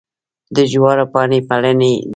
[0.55, 1.95] د جوارو پاڼې پلنې دي.